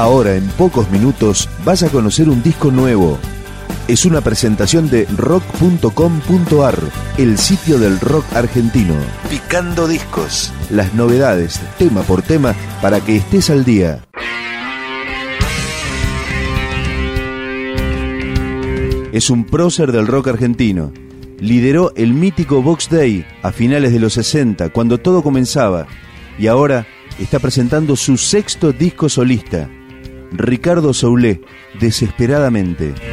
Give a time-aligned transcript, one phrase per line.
[0.00, 3.18] Ahora, en pocos minutos, vas a conocer un disco nuevo.
[3.86, 6.78] Es una presentación de rock.com.ar,
[7.18, 8.94] el sitio del rock argentino.
[9.28, 10.54] Picando discos.
[10.70, 14.02] Las novedades, tema por tema, para que estés al día.
[19.12, 20.94] Es un prócer del rock argentino.
[21.40, 25.86] Lideró el mítico Box Day a finales de los 60, cuando todo comenzaba,
[26.38, 26.86] y ahora
[27.18, 29.68] está presentando su sexto disco solista.
[30.32, 31.40] Ricardo Soulé,
[31.78, 33.09] Desesperadamente.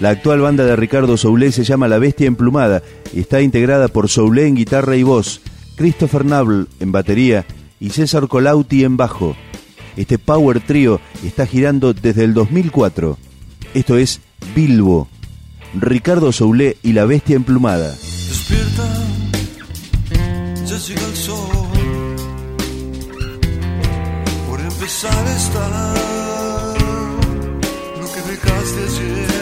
[0.00, 2.82] La actual banda de Ricardo Soule se llama La Bestia Emplumada
[3.12, 5.42] y está integrada por Soule en guitarra y voz,
[5.76, 7.44] Christopher Nable en batería
[7.78, 9.36] y César Colauti en bajo.
[9.98, 13.18] Este power trio está girando desde el 2004.
[13.74, 14.22] Esto es
[14.54, 15.06] Bilbo,
[15.74, 17.90] Ricardo Soule y La Bestia Emplumada.
[17.90, 18.88] Despierta,
[20.64, 21.48] ya llega el sol.
[24.48, 25.94] Por empezar está
[28.00, 29.39] lo que dejaste ayer.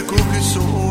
[0.00, 0.89] Bibelcroque sou.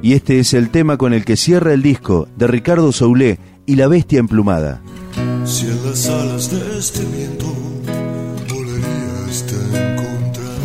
[0.00, 3.74] Y este es el tema con el que cierra el disco de Ricardo Soulé y
[3.74, 4.80] la bestia emplumada.
[5.44, 7.46] Si en las alas de este viento
[8.48, 9.56] volarías te
[9.92, 10.58] encontrar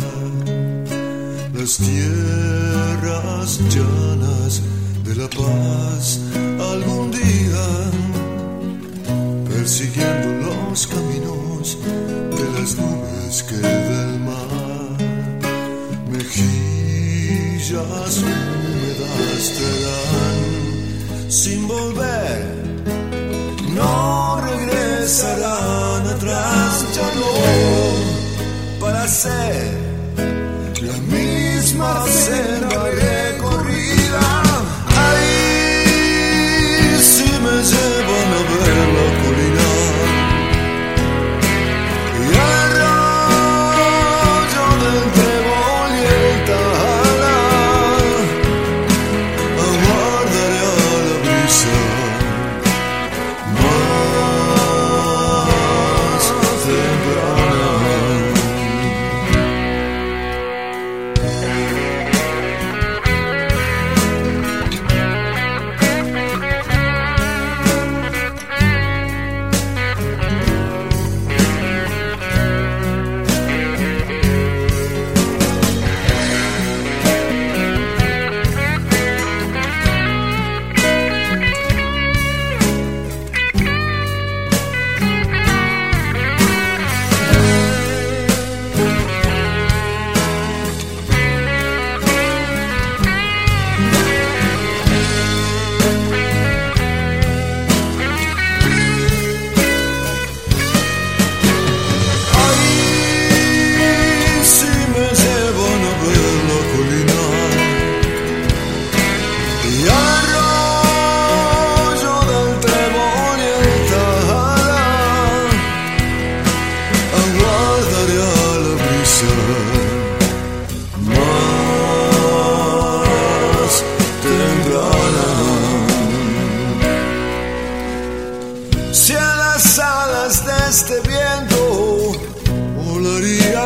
[1.54, 4.62] las tierras llanas
[5.04, 6.20] de la paz
[6.72, 7.64] algún día
[9.48, 11.78] persiguiendo los caminos
[12.36, 14.98] de las nubes que del mar
[16.10, 17.24] mejillas
[21.34, 22.44] sin volver,
[23.74, 27.10] no regresarán atrás, ya
[28.78, 29.73] para ser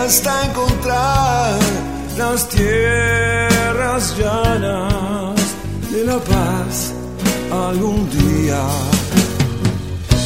[0.08, 1.58] hasta encontrar
[2.16, 5.38] las tierras llanas
[5.90, 6.94] de la paz
[7.52, 8.62] algún día.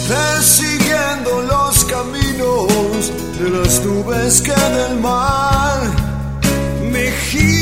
[0.07, 5.81] Persiguiendo los caminos de las nubes que del mar
[6.93, 7.62] me gira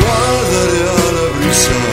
[0.00, 1.70] aguardaré a la brisa.
[1.72, 1.89] más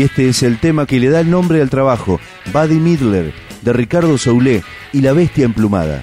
[0.00, 2.20] Y este es el tema que le da el nombre al trabajo,
[2.54, 4.64] Buddy Midler, de Ricardo Soulé
[4.94, 6.02] y La Bestia Emplumada.